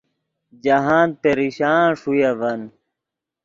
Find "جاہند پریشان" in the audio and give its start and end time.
0.63-1.83